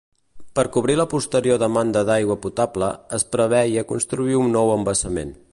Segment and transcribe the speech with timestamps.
[0.59, 5.41] Per cobrir la posterior demanda d’aigua potable, es preveia construir un nou embassament.